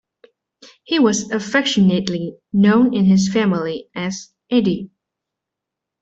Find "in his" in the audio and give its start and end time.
2.95-3.31